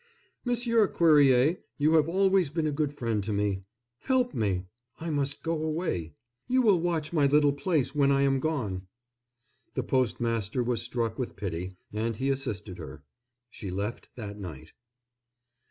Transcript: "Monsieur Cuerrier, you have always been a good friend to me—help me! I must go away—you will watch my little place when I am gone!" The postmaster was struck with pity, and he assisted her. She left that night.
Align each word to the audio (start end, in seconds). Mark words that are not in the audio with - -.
"Monsieur 0.43 0.87
Cuerrier, 0.87 1.57
you 1.77 1.93
have 1.93 2.09
always 2.09 2.49
been 2.49 2.65
a 2.65 2.71
good 2.71 2.91
friend 2.91 3.23
to 3.23 3.31
me—help 3.31 4.33
me! 4.33 4.65
I 4.99 5.11
must 5.11 5.43
go 5.43 5.61
away—you 5.63 6.59
will 6.59 6.81
watch 6.81 7.13
my 7.13 7.27
little 7.27 7.53
place 7.53 7.93
when 7.93 8.09
I 8.11 8.23
am 8.23 8.39
gone!" 8.39 8.87
The 9.75 9.83
postmaster 9.83 10.63
was 10.63 10.81
struck 10.81 11.19
with 11.19 11.35
pity, 11.35 11.75
and 11.93 12.15
he 12.17 12.31
assisted 12.31 12.79
her. 12.79 13.03
She 13.51 13.69
left 13.69 14.09
that 14.15 14.39
night. 14.39 14.73